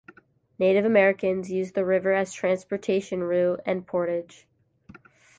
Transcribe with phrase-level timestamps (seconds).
[0.57, 4.47] Native Americans used the river as transportation route and portage.